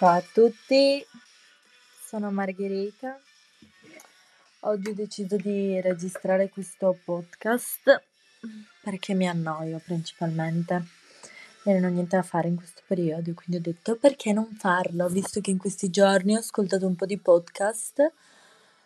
[0.00, 1.04] Ciao a tutti,
[2.08, 3.20] sono Margherita.
[4.60, 8.02] Oggi ho deciso di registrare questo podcast
[8.82, 10.86] perché mi annoio principalmente
[11.64, 15.06] e non ho niente da fare in questo periodo, quindi ho detto perché non farlo,
[15.08, 18.12] visto che in questi giorni ho ascoltato un po' di podcast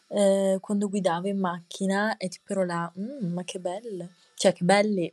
[0.09, 4.65] eh, quando guidavo in macchina e tipo ero là, "Mm, ma che belle, cioè che
[4.65, 5.07] belli.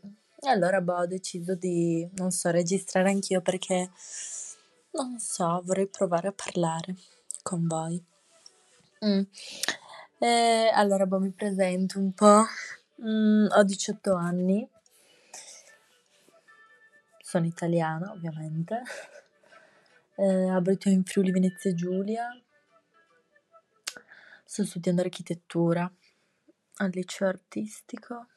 [0.43, 3.91] E allora boh, ho deciso di, non so, registrare anch'io perché,
[4.91, 6.95] non so, vorrei provare a parlare
[7.41, 8.04] con voi.
[9.05, 9.22] Mm.
[10.20, 12.45] E allora boh, mi presento un po'.
[13.04, 14.70] Mm, ho 18 anni,
[17.20, 18.84] sono italiana ovviamente,
[20.16, 22.27] eh, abito in Friuli Venezia Giulia,
[24.44, 25.91] sto studiando architettura
[26.76, 28.27] al liceo artistico.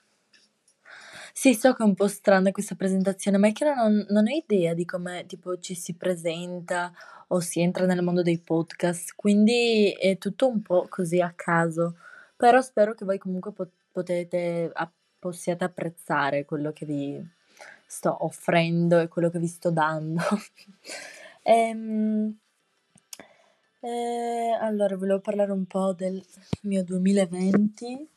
[1.37, 4.31] Sì, so che è un po' strana questa presentazione, ma è che non, non ho
[4.31, 6.92] idea di come tipo ci si presenta
[7.28, 11.97] o si entra nel mondo dei podcast, quindi è tutto un po' così a caso.
[12.36, 17.20] Però spero che voi comunque po- potete, a- possiate apprezzare quello che vi
[17.87, 20.22] sto offrendo e quello che vi sto dando.
[21.47, 22.39] Ehm,
[23.81, 26.22] eh, allora, volevo parlare un po' del
[26.62, 28.09] mio 2020.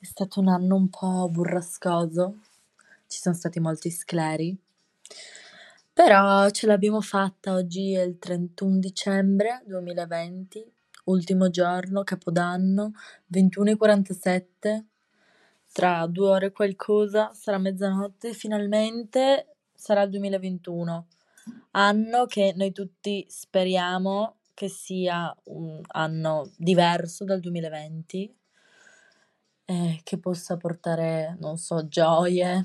[0.00, 2.36] È stato un anno un po' burrascoso,
[3.08, 4.56] ci sono stati molti scleri,
[5.92, 7.54] però ce l'abbiamo fatta.
[7.54, 10.72] Oggi è il 31 dicembre 2020,
[11.06, 12.92] ultimo giorno, capodanno,
[13.32, 14.84] 21.47.
[15.72, 21.06] Tra due ore qualcosa sarà mezzanotte, finalmente sarà il 2021,
[21.72, 28.36] anno che noi tutti speriamo che sia un anno diverso dal 2020
[29.68, 32.62] eh, che possa portare, non so, gioie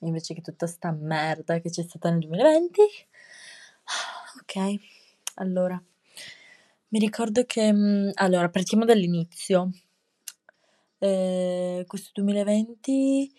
[0.00, 2.82] invece che tutta sta merda che c'è stata nel 2020.
[4.40, 4.56] Ok,
[5.36, 5.82] allora,
[6.90, 7.72] mi ricordo che...
[7.72, 9.70] mm, Allora, partiamo dall'inizio.
[10.98, 13.32] Eh, questo 2020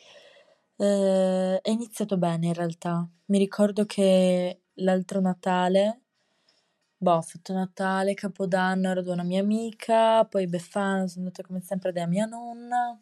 [0.78, 3.08] eh, è iniziato bene in realtà.
[3.26, 6.02] Mi ricordo che l'altro Natale,
[6.98, 11.62] boh, ho fatto Natale, Capodanno, ero da una mia amica, poi Befana, sono andata come
[11.62, 13.00] sempre da mia nonna.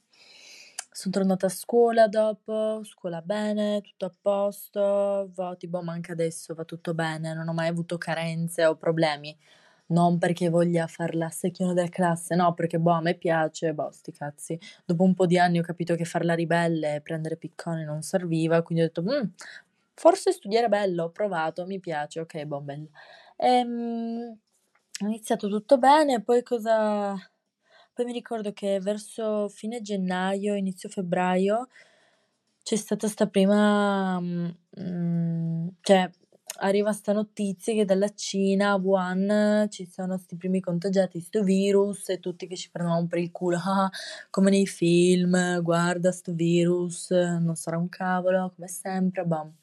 [0.95, 6.53] Sono tornata a scuola dopo, scuola bene, tutto a posto, voti, boh, ma anche adesso
[6.53, 9.35] va tutto bene, non ho mai avuto carenze o problemi.
[9.87, 13.91] Non perché voglia far la secchione della classe, no, perché boh, a me piace, boh,
[13.91, 14.59] sti cazzi.
[14.85, 18.01] Dopo un po' di anni ho capito che far la ribelle e prendere piccone non
[18.03, 19.29] serviva, quindi ho detto, "Mm,
[19.95, 22.89] forse studiare è bello, ho provato, mi piace, ok, boh, bello.
[23.37, 24.37] Ehm,
[25.01, 27.15] ho iniziato tutto bene, poi cosa...
[27.93, 31.67] Poi mi ricordo che verso fine gennaio, inizio febbraio,
[32.63, 34.49] c'è stata sta prima, mm,
[34.79, 36.09] mm, cioè
[36.61, 41.43] arriva sta notizia che dalla Cina a Wuhan ci sono sti primi contagiati di sto
[41.43, 43.89] virus e tutti che ci prendevano per il culo, ah,
[44.31, 49.53] come nei film, guarda sto virus, non sarà un cavolo, come sempre, bam.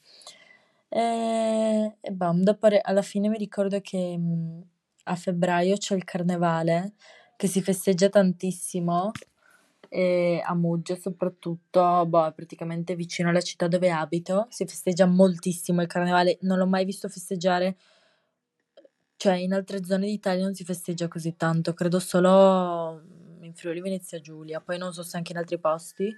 [0.87, 4.61] E, e bam, dopo alla fine mi ricordo che mm,
[5.05, 6.93] a febbraio c'è il carnevale
[7.41, 9.09] che si festeggia tantissimo
[9.89, 15.87] e a Muggia soprattutto, boh, praticamente vicino alla città dove abito, si festeggia moltissimo il
[15.87, 17.77] carnevale, non l'ho mai visto festeggiare,
[19.17, 23.01] cioè in altre zone d'Italia non si festeggia così tanto, credo solo
[23.41, 26.15] in Friuli Venezia Giulia, poi non so se anche in altri posti,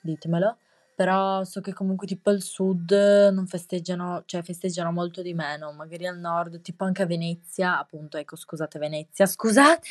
[0.00, 0.56] ditemelo,
[0.96, 2.90] però so che comunque tipo al sud
[3.32, 8.16] non festeggiano, cioè festeggiano molto di meno, magari al nord, tipo anche a Venezia, appunto,
[8.16, 9.88] ecco, scusate Venezia, scusate!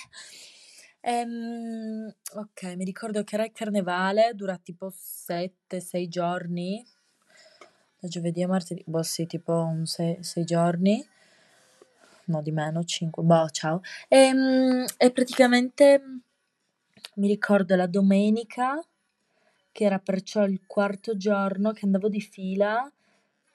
[1.05, 6.81] Ehm, ok, mi ricordo che era il carnevale, dura tipo 7-6 giorni,
[7.99, 11.05] da giovedì a martedì, boh sì, tipo un 6 giorni,
[12.27, 13.81] no di meno, 5, boh, ciao.
[14.07, 16.01] Ehm, E, praticamente
[17.15, 18.81] mi ricordo la domenica,
[19.73, 22.89] che era perciò il quarto giorno che andavo di fila,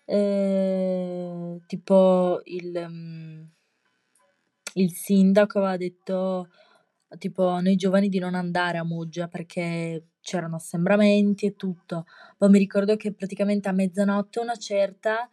[0.04, 3.42] eh, tipo il, mm,
[4.74, 6.48] il sindaco aveva detto
[7.18, 12.06] tipo noi giovani di non andare a Muggia perché c'erano assembramenti e tutto.
[12.38, 15.28] Ma mi ricordo che praticamente a mezzanotte una certa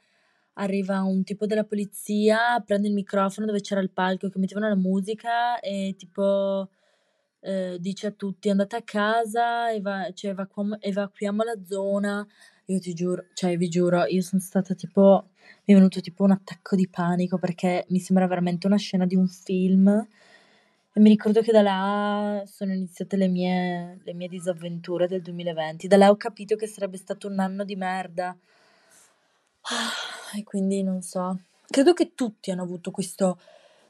[0.54, 4.75] arriva un tipo della polizia, prende il microfono dove c'era il palco che mettevano la
[4.75, 6.69] musica e tipo
[7.42, 12.25] eh, dice a tutti andate a casa, eva- cioè, evacuiamo, evacuiamo la zona.
[12.68, 15.30] Io ti giuro, cioè vi giuro, io sono stata tipo,
[15.66, 19.16] mi è venuto tipo un attacco di panico perché mi sembra veramente una scena di
[19.16, 20.07] un film.
[20.97, 25.88] E mi ricordo che da là sono iniziate le mie, le mie disavventure del 2020.
[25.88, 28.38] Da là ho capito che sarebbe stato un anno di merda.
[29.62, 31.38] Ah, E quindi non so.
[31.68, 33.38] Credo che tutti hanno avuto questo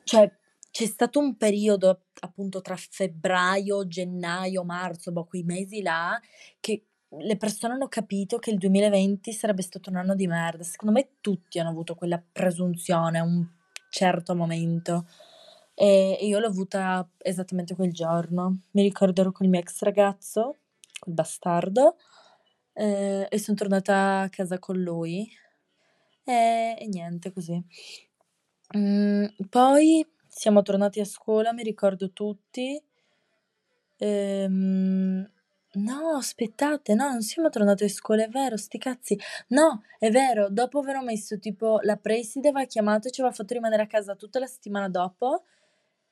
[0.03, 0.31] cioè
[0.71, 6.19] c'è stato un periodo appunto tra febbraio, gennaio, marzo, boh, quei mesi là,
[6.59, 10.63] che le persone hanno capito che il 2020 sarebbe stato un anno di merda.
[10.63, 13.45] Secondo me tutti hanno avuto quella presunzione a un
[13.89, 15.05] certo momento.
[15.75, 18.61] E, io l'ho avuta esattamente quel giorno.
[18.71, 18.83] Mi
[19.31, 20.57] con il mio ex ragazzo,
[20.99, 21.97] quel bastardo,
[22.73, 25.29] eh, e sono tornata a casa con lui.
[26.25, 27.63] E, e niente, così.
[28.77, 32.81] Mm, poi siamo tornati a scuola, mi ricordo tutti.
[33.97, 35.25] Ehm,
[35.73, 39.17] no, aspettate, no, non siamo tornati a scuola, è vero, sti cazzi.
[39.49, 43.53] No, è vero, dopo aver messo tipo la preside aveva chiamato e ci aveva fatto
[43.53, 45.43] rimanere a casa tutta la settimana dopo.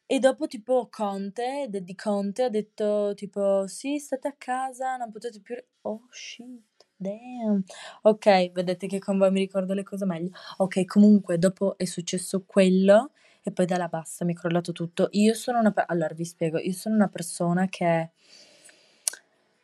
[0.06, 5.40] E dopo tipo Conte, Daddy Conte ha detto tipo sì, state a casa, non potete
[5.40, 5.56] più...
[5.82, 7.64] Oh shit, damn.
[8.04, 10.32] Ok, vedete che con voi mi ricordo le cose meglio.
[10.58, 13.12] Ok, comunque dopo è successo quello
[13.42, 15.08] e poi dalla bassa mi è crollato tutto.
[15.12, 15.74] Io sono una...
[15.88, 18.12] Allora vi spiego, io sono una persona che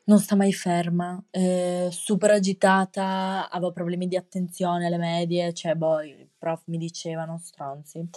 [0.05, 6.01] non sta mai ferma, eh, super agitata, avevo problemi di attenzione alle medie, cioè boh,
[6.01, 8.09] i prof mi dicevano stronzi.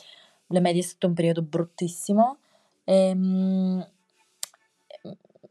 [0.53, 2.39] Le medie è stato un periodo bruttissimo
[2.85, 3.87] e, ehm,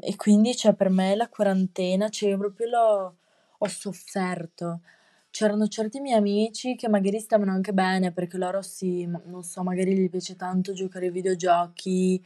[0.03, 3.15] e quindi cioè, per me la quarantena, cioè io proprio l'ho,
[3.57, 4.81] ho sofferto.
[5.30, 9.95] C'erano certi miei amici che magari stavano anche bene perché loro sì, non so, magari
[9.98, 12.21] gli piace tanto giocare ai videogiochi,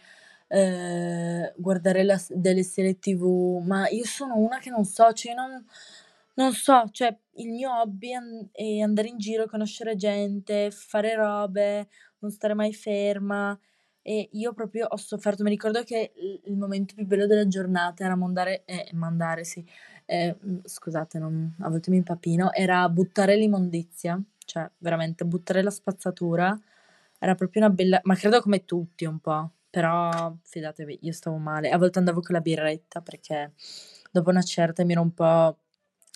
[0.48, 5.64] eh, guardare la- delle serie TV, ma io sono una che non so, cioè non,
[6.36, 11.16] non so, cioè il mio hobby è an- è andare in giro, conoscere gente, fare
[11.16, 11.88] robe,
[12.26, 13.58] non stare mai ferma.
[14.02, 16.14] E io proprio ho sofferto, mi ricordo che
[16.44, 19.66] il, momento più bello della giornata era mandare, eh, mandare, sì,
[20.06, 26.56] eh, scusate, non, a volte mi impapino, era buttare l'immondizia, cioè veramente buttare la spazzatura,
[27.18, 31.72] era proprio una bella, ma credo come tutti un po', però fidatevi, io stavo male.
[31.72, 33.54] A volte andavo con la birretta perché
[34.12, 35.58] dopo una certa mi ero un po'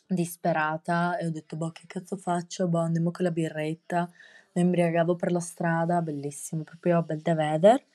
[0.08, 2.68] disperata e ho detto, boh, che cazzo faccio?
[2.68, 4.10] Boh, andiamo con la birretta.
[4.54, 7.86] Mi imbriagavo per la strada, bellissimo, proprio bel da vedere.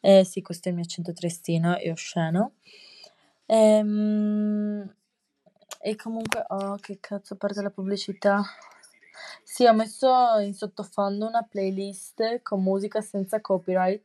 [0.00, 2.52] Eh, sì, questo è il mio accento tristino e osceno.
[3.46, 4.94] Ehm,
[5.80, 8.42] e comunque, oh, che cazzo, a parte la pubblicità.
[9.42, 14.02] Sì, ho messo in sottofondo una playlist con musica senza copyright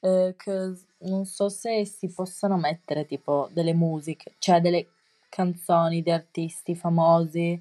[0.00, 4.88] eh, che non so se si possano mettere tipo delle musiche, cioè delle
[5.28, 7.60] canzoni di artisti famosi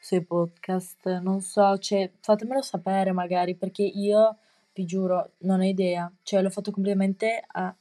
[0.00, 4.38] sui podcast, non so, cioè fatemelo sapere magari perché io
[4.72, 7.74] vi giuro non ho idea, cioè l'ho fatto completamente a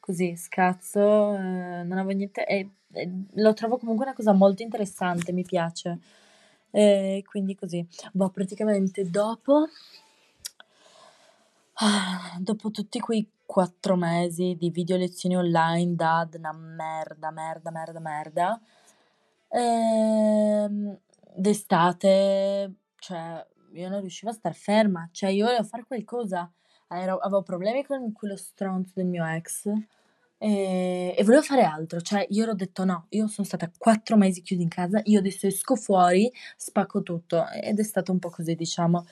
[0.00, 5.32] così scazzo, eh, non avevo niente e, e lo trovo comunque una cosa molto interessante,
[5.32, 5.98] mi piace.
[6.70, 9.66] E quindi così, boh, praticamente dopo
[12.38, 18.60] dopo tutti quei quattro mesi di video lezioni online da una merda, merda, merda, merda,
[19.48, 20.98] ehm,
[21.34, 26.50] d'estate, cioè, io non riuscivo a star ferma, cioè, io volevo fare qualcosa.
[26.88, 29.66] Ero- avevo problemi con quello stronzo del mio ex
[30.44, 34.42] e, e volevo fare altro, cioè, io ero detto no, io sono stata quattro mesi
[34.42, 38.56] chiusa in casa, io adesso esco fuori, spacco tutto ed è stato un po' così,
[38.56, 39.06] diciamo.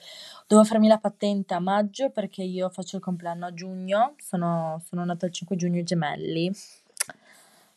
[0.45, 5.05] Dovevo farmi la patente a maggio perché io faccio il compleanno a giugno, sono, sono
[5.05, 6.51] nata il 5 giugno gemelli,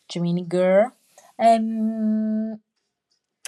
[0.06, 0.92] Gemini Girl.
[1.36, 2.58] Ehm,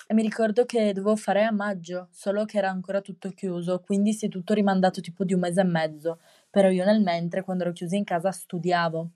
[0.08, 4.12] E, mi ricordo che dovevo fare a maggio, solo che era ancora tutto chiuso, quindi
[4.12, 6.20] si è tutto rimandato tipo di un mese e mezzo.
[6.48, 9.10] Però io nel mentre, quando ero chiusa in casa, studiavo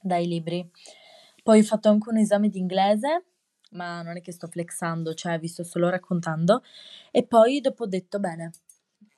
[0.00, 0.66] dai libri.
[1.42, 3.24] Poi ho fatto anche un esame di inglese,
[3.72, 6.62] ma non è che sto flexando, cioè vi sto solo raccontando.
[7.10, 8.50] E poi dopo ho detto, bene,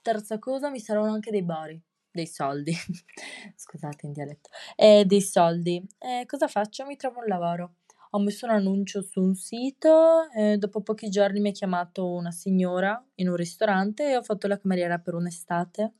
[0.03, 2.75] terza cosa mi servono anche dei bori, dei soldi.
[3.55, 4.51] Scusate in dialetto.
[4.75, 5.81] E dei soldi.
[6.01, 6.85] E cosa faccio?
[6.85, 7.75] Mi trovo un lavoro.
[8.17, 12.31] Ho messo un annuncio su un sito e dopo pochi giorni mi ha chiamato una
[12.31, 15.97] signora in un ristorante e ho fatto la cameriera per un'estate.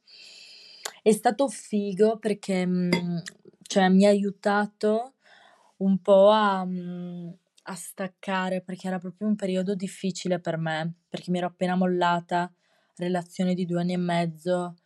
[1.03, 2.91] È stato figo perché mm,
[3.65, 5.17] cioè, mi ha aiutato
[5.79, 7.29] un po' a, mm,
[7.65, 12.51] a staccare perché era proprio un periodo difficile per me, perché mi ero appena mollata,
[12.97, 14.77] relazione di due anni e mezzo,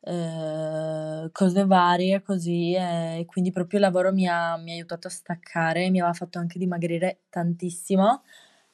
[0.00, 5.10] eh, cose varie così, e quindi proprio il lavoro mi ha, mi ha aiutato a
[5.10, 8.22] staccare, mi aveva fatto anche dimagrire tantissimo.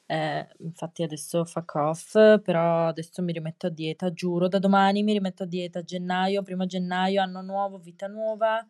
[0.07, 5.13] Eh, infatti adesso fuck off, però adesso mi rimetto a dieta, giuro, da domani mi
[5.13, 8.63] rimetto a dieta, gennaio, primo gennaio, anno nuovo, vita nuova,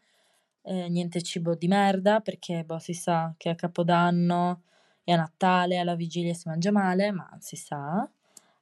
[0.64, 4.64] eh, niente cibo di merda, perché boh, si sa che a Capodanno
[5.04, 8.10] e a Natale, alla vigilia si mangia male, ma si sa,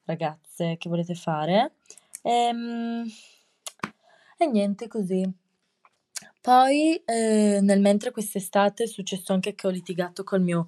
[0.05, 1.73] ragazze, che volete fare?
[2.23, 3.05] Ehm,
[4.43, 5.23] E niente, così.
[6.41, 10.67] Poi, eh, nel mentre quest'estate è successo anche che ho litigato col mio,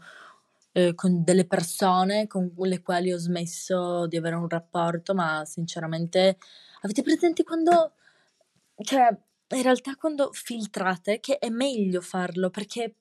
[0.71, 6.37] eh, con delle persone con le quali ho smesso di avere un rapporto, ma sinceramente,
[6.81, 7.93] avete presente quando,
[8.83, 9.09] cioè,
[9.55, 12.95] in realtà quando filtrate, che è meglio farlo, perché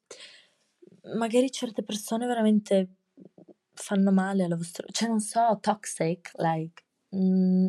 [1.16, 2.88] magari certe persone veramente
[3.74, 6.82] fanno male alla vostra, cioè non so, toxic, like,
[7.14, 7.66] mm,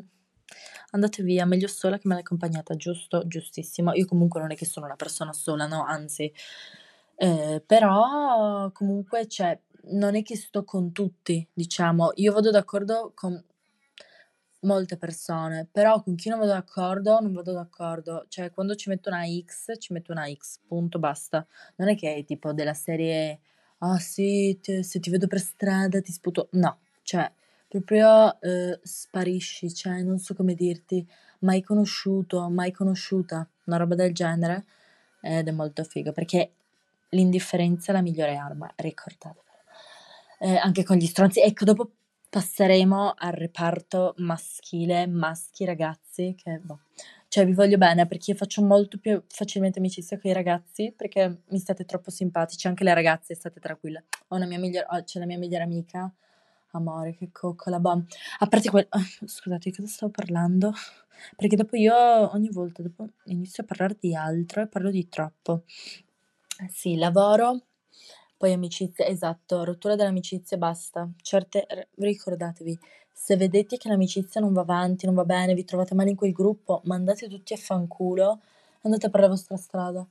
[0.92, 3.94] andate via, meglio sola che male accompagnata, giusto, giustissimo.
[3.94, 6.32] Io comunque non è che sono una persona sola, no, anzi,
[7.18, 13.42] eh, però comunque, cioè, non è che sto con tutti, diciamo, io vado d'accordo con
[14.62, 18.26] molte persone, però con chi non vado d'accordo, non vado d'accordo.
[18.28, 21.46] Cioè, quando ci metto una X, ci metto una X, punto, basta.
[21.76, 23.40] Non è che è tipo della serie,
[23.80, 26.50] ah sì, ti- se ti vedo per strada ti sputo.
[26.54, 27.32] No, cioè,
[27.82, 31.06] proprio eh, sparisci, cioè, non so come dirti,
[31.40, 34.66] mai conosciuto, mai conosciuta, una roba del genere.
[35.22, 36.52] Ed è molto figo, perché
[37.10, 39.44] l'indifferenza è la migliore arma, ricordatevelo.
[40.40, 41.42] Eh, anche con gli stronzi.
[41.42, 41.92] Ecco, dopo
[42.30, 46.82] passeremo al reparto maschile, maschi, ragazzi, che boh.
[47.28, 51.42] Cioè, vi voglio bene perché io faccio molto più facilmente amicizia con i ragazzi perché
[51.48, 54.06] mi state troppo simpatici, anche le ragazze, state tranquille.
[54.28, 56.14] Ho una mia migliore, c'è la mia migliore amica,
[56.78, 58.04] amore, che coccola, bom.
[58.40, 58.88] A parte quel...
[58.90, 60.74] Oh, scusate, di cosa stavo parlando?
[61.36, 61.96] Perché dopo io
[62.34, 65.64] ogni volta dopo inizio a parlare di altro e parlo di troppo.
[66.60, 67.62] Eh sì, lavoro
[68.38, 71.10] poi amicizia, esatto, rottura dell'amicizia, basta.
[71.22, 72.78] Certe, ricordatevi,
[73.12, 76.34] se vedete che l'amicizia non va avanti, non va bene, vi trovate male in quel
[76.34, 78.42] gruppo, mandate tutti a fanculo,
[78.82, 80.06] andate per la vostra strada.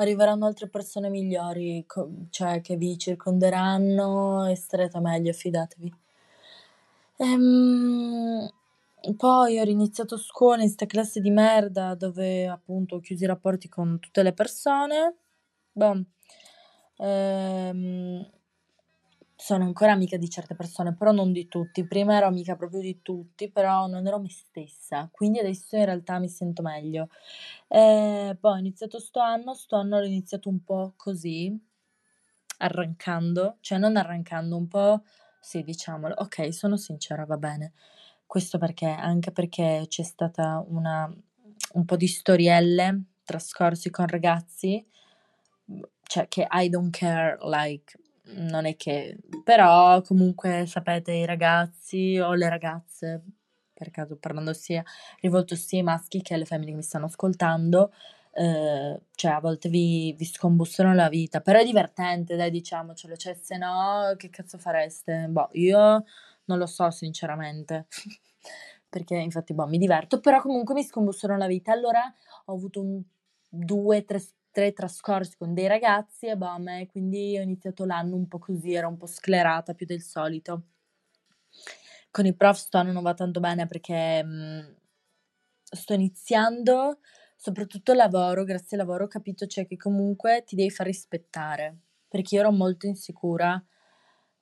[0.00, 1.84] Arriveranno altre persone migliori,
[2.30, 5.92] cioè che vi circonderanno e starete meglio, fidatevi.
[7.18, 8.48] Ehm,
[9.16, 13.68] poi ho riniziato scuola in questa classe di merda dove appunto ho chiuso i rapporti
[13.68, 15.16] con tutte le persone.
[15.72, 16.04] Boh
[17.02, 18.26] Ehm,
[19.40, 21.86] sono ancora amica di certe persone, però non di tutti.
[21.86, 25.08] Prima ero amica proprio di tutti, però non ero me stessa.
[25.10, 27.08] Quindi adesso in realtà mi sento meglio.
[27.66, 31.58] Eh, poi ho iniziato sto anno, sto anno l'ho iniziato un po' così,
[32.58, 35.02] arrancando, cioè non arrancando, un po',
[35.40, 36.14] sì, diciamolo.
[36.18, 37.72] Ok, sono sincera, va bene.
[38.26, 38.86] Questo perché?
[38.86, 41.10] Anche perché c'è stata una,
[41.72, 44.84] un po' di storielle trascorsi con ragazzi
[46.02, 47.96] cioè che I don't care, like,
[48.34, 49.18] non è che...
[49.44, 53.22] Però comunque sapete i ragazzi o le ragazze,
[53.72, 54.82] per caso parlando sia,
[55.20, 57.92] rivolto sia ai maschi che alle femmine che mi stanno ascoltando,
[58.32, 63.34] eh, cioè a volte vi, vi scombussano la vita, però è divertente, dai diciamocelo, cioè
[63.34, 65.26] se no che cazzo fareste?
[65.28, 66.04] Boh, io
[66.44, 67.86] non lo so sinceramente,
[68.88, 72.02] perché infatti boh, mi diverto, però comunque mi scombussano la vita, allora
[72.46, 73.02] ho avuto un
[73.48, 78.26] due, tre tre trascorsi con dei ragazzi e boh, me, quindi ho iniziato l'anno un
[78.28, 80.62] po' così, ero un po' sclerata più del solito.
[82.10, 84.72] Con i prof sto anno non va tanto bene perché mh, mm,
[85.62, 86.98] sto iniziando,
[87.36, 91.78] soprattutto lavoro, grazie al lavoro ho capito cioè, che comunque ti devi far rispettare,
[92.08, 93.62] perché io ero molto insicura,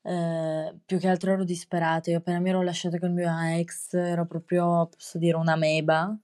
[0.02, 3.92] eh, più che altro ero disperata, io appena mi ero lasciata con il mio ex
[3.94, 6.16] ero proprio, posso dire, una meba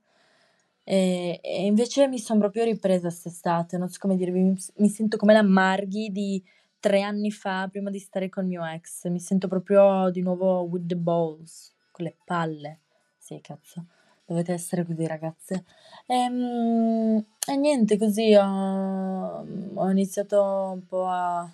[0.85, 5.17] e, e invece mi sono proprio ripresa quest'estate, non so come dirvi, mi, mi sento
[5.17, 6.43] come la Marghi di
[6.79, 9.07] tre anni fa, prima di stare col mio ex.
[9.09, 12.81] Mi sento proprio di nuovo with the balls, con le palle.
[13.17, 13.87] Sì, cazzo,
[14.27, 15.65] dovete essere così, ragazze.
[16.07, 20.43] E, ehm, e niente, così ho, ho iniziato
[20.75, 21.51] un po' a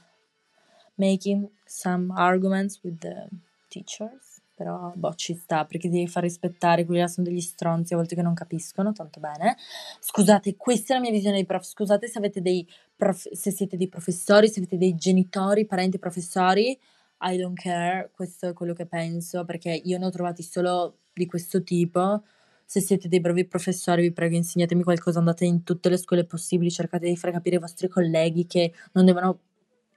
[0.96, 3.28] making some arguments with the
[3.68, 4.29] teachers
[4.60, 8.14] però boh, ci sta perché devi far rispettare, quelli là sono degli stronzi a volte
[8.14, 9.56] che non capiscono tanto bene.
[10.00, 11.64] Scusate, questa è la mia visione dei prof.
[11.64, 16.78] Scusate se avete dei prof- se siete dei professori, se avete dei genitori, parenti professori.
[17.22, 21.24] I don't care, questo è quello che penso perché io ne ho trovati solo di
[21.24, 22.22] questo tipo.
[22.66, 26.70] Se siete dei bravi professori, vi prego, insegnatemi qualcosa, andate in tutte le scuole possibili,
[26.70, 29.38] cercate di far capire ai vostri colleghi che non devono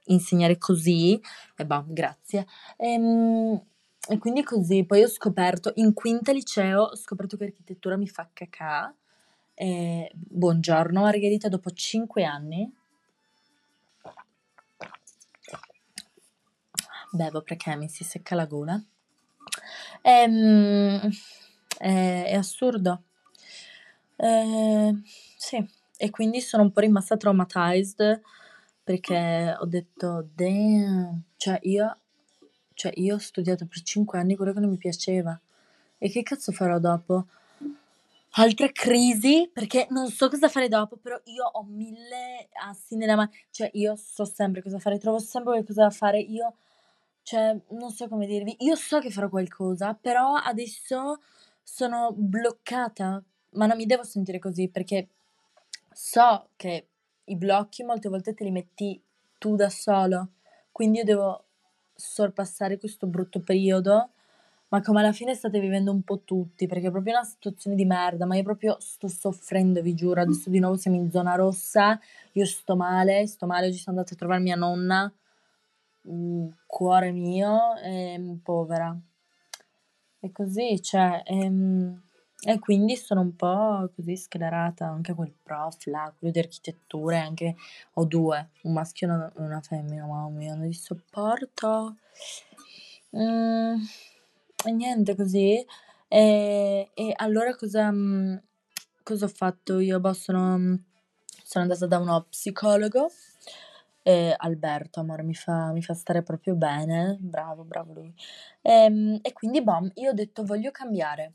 [0.05, 1.19] insegnare così.
[1.57, 2.45] E boh, grazie.
[2.77, 3.61] Ehm
[4.09, 8.29] e quindi così, poi ho scoperto, in quinta liceo, ho scoperto che architettura mi fa
[8.33, 8.93] cacà.
[9.53, 12.69] E, buongiorno Margherita, dopo cinque anni.
[17.11, 18.83] Bevo perché mi si secca la gola.
[20.01, 21.09] Ehm,
[21.77, 23.03] è, è assurdo.
[24.17, 25.01] E,
[25.37, 28.21] sì, e quindi sono un po' rimasta traumatized
[28.83, 31.97] perché ho detto, damn, cioè io
[32.73, 35.39] cioè, io ho studiato per 5 anni quello che non mi piaceva.
[35.97, 37.27] E che cazzo farò dopo?
[38.35, 43.31] Altra crisi, perché non so cosa fare dopo, però io ho mille assi nella mano,
[43.51, 46.55] cioè io so sempre cosa fare, trovo sempre qualcosa da fare, io,
[47.21, 51.21] cioè, non so come dirvi, io so che farò qualcosa, però adesso
[51.61, 55.09] sono bloccata, ma non mi devo sentire così, perché
[55.93, 56.87] so che
[57.25, 58.99] i blocchi molte volte te li metti
[59.37, 60.29] tu da solo,
[60.71, 61.43] quindi io devo
[62.05, 64.09] sorpassare questo brutto periodo
[64.73, 67.85] ma come alla fine state vivendo un po' tutti, perché è proprio una situazione di
[67.85, 70.21] merda, ma io proprio sto soffrendo, vi giuro.
[70.21, 71.99] Adesso di nuovo siamo in zona rossa,
[72.31, 75.13] io sto male, sto male, oggi sono andata a trovare mia nonna,
[76.09, 78.97] mm, cuore mio, e, mm, povera.
[80.19, 82.01] E così, cioè, ehm,
[82.45, 87.55] e quindi sono un po' così sclerata, anche quel prof là, quello di architettura, anche
[87.93, 91.95] ho due, un maschio e una, femmina, mamma mia, non li sopporto.
[93.15, 93.75] Mm,
[94.73, 95.65] niente così.
[96.07, 98.35] E, e allora cosa, mm,
[99.03, 99.99] cosa ho fatto io?
[100.01, 100.57] Boh, sono,
[101.43, 103.09] sono andata da uno psicologo.
[104.05, 107.15] E Alberto, amore, mi fa, mi fa stare proprio bene.
[107.21, 108.13] Bravo, bravo lui.
[108.61, 111.33] E, e quindi, boh, io ho detto voglio cambiare.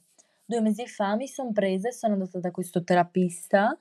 [0.50, 3.78] Due mesi fa mi sono presa e sono andata da questo terapista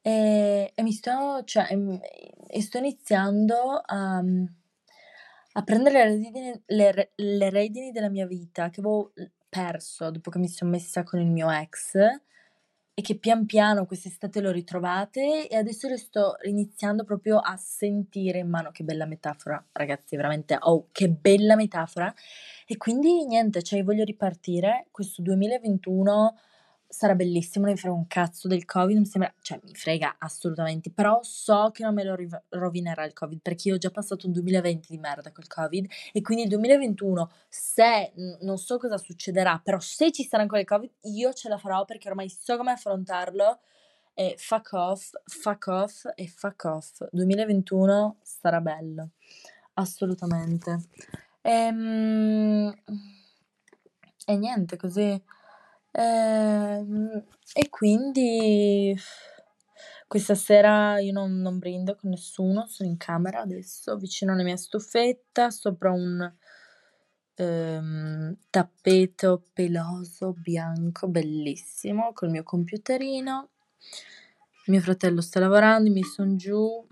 [0.00, 2.00] e, e mi sto, cioè, e,
[2.48, 4.22] e sto iniziando a
[5.52, 9.12] a prendere le redini, le, le redini della mia vita che avevo
[9.48, 11.96] perso dopo che mi sono messa con il mio ex
[12.98, 18.38] e che pian piano quest'estate l'ho ritrovate e adesso le sto iniziando proprio a sentire
[18.38, 18.70] in mano.
[18.70, 20.56] Che bella metafora, ragazzi, veramente.
[20.58, 22.12] Oh, che bella metafora.
[22.66, 26.36] E quindi niente, cioè voglio ripartire questo 2021
[26.88, 30.90] sarà bellissimo, non mi frega un cazzo del Covid, mi sembra, cioè mi frega assolutamente,
[30.90, 32.16] però so che non me lo
[32.50, 36.22] rovinerà il Covid, perché io ho già passato un 2020 di merda col Covid e
[36.22, 40.90] quindi il 2021, se non so cosa succederà, però se ci sarà ancora il Covid,
[41.02, 43.60] io ce la farò perché ormai so come affrontarlo
[44.14, 47.06] e fuck off, fuck off e fuck off.
[47.10, 49.10] 2021 sarà bello,
[49.74, 50.88] assolutamente.
[51.42, 52.74] Ehm...
[54.28, 55.22] E niente, così
[55.98, 58.94] Ehm, e quindi
[60.06, 64.56] questa sera io non, non brindo con nessuno, sono in camera adesso, vicino alla mia
[64.56, 66.32] stufetta, sopra un
[67.38, 73.48] ehm, tappeto peloso bianco bellissimo col mio computerino.
[74.66, 76.86] Mio fratello sta lavorando, mi sono giù.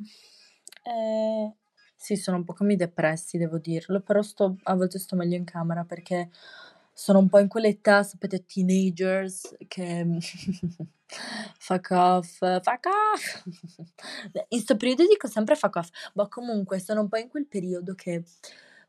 [0.85, 1.53] Eh,
[1.97, 5.45] sì, sono un po' come depressi, devo dirlo, però sto, a volte sto meglio in
[5.45, 6.31] camera perché
[6.95, 10.07] sono un po' in quell'età, sapete, teenagers che
[11.59, 13.45] fuck off, fuck off.
[14.33, 17.95] in questo periodo dico sempre fuck off, ma comunque sono un po' in quel periodo
[17.95, 18.23] che,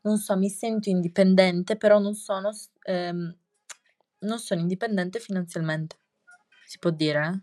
[0.02, 2.52] non so, mi sento indipendente, però non sono,
[2.84, 3.36] ehm,
[4.20, 5.96] non sono indipendente finanzialmente.
[6.64, 7.26] Si può dire?
[7.26, 7.40] Eh?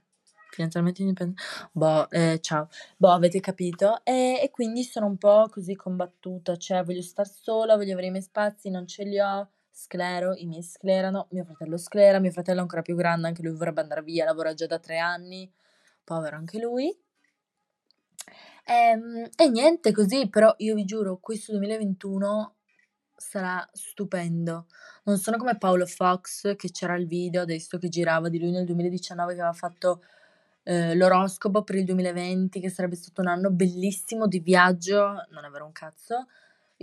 [0.49, 1.41] Finanzialmente indipendente?
[1.73, 2.69] Boh, eh, ciao.
[2.95, 3.99] Boh, avete capito?
[4.06, 8.12] E, e quindi sono un po' così combattuta, cioè voglio star sola, voglio avere i
[8.12, 12.60] miei spazi, non ce li ho sclero, i miei sclerano, mio fratello sclera, mio fratello
[12.60, 15.52] è ancora più grande, anche lui vorrebbe andare via, lavora già da tre anni,
[16.04, 16.96] povero anche lui.
[18.66, 22.56] E, ehm, e niente così, però io vi giuro, questo 2021
[23.16, 24.68] sarà stupendo.
[25.06, 28.66] Non sono come Paolo Fox, che c'era il video adesso che girava di lui nel
[28.66, 30.04] 2019 che aveva fatto
[30.64, 35.50] eh, l'oroscopo per il 2020, che sarebbe stato un anno bellissimo di viaggio, non è
[35.50, 36.28] vero un cazzo,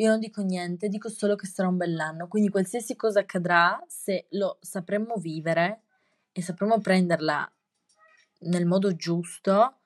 [0.00, 4.26] io non dico niente, dico solo che sarà un bell'anno, quindi qualsiasi cosa accadrà, se
[4.30, 5.82] lo sapremo vivere
[6.32, 7.50] e sapremo prenderla
[8.40, 9.80] nel modo giusto,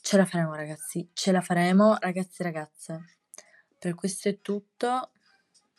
[0.00, 3.04] ce la faremo ragazzi, ce la faremo ragazzi e ragazze.
[3.76, 5.10] Per questo è tutto,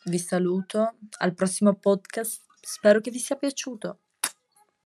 [0.04, 4.00] vi saluto, al prossimo podcast, spero che vi sia piaciuto.